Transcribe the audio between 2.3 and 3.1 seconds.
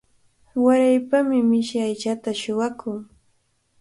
suwakun.